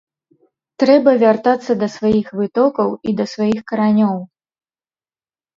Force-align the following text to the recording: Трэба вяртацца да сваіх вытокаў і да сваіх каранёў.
Трэба 0.83 1.11
вяртацца 1.23 1.71
да 1.83 1.87
сваіх 1.97 2.27
вытокаў 2.39 2.89
і 3.11 3.15
да 3.21 3.25
сваіх 3.35 3.61
каранёў. 3.73 4.15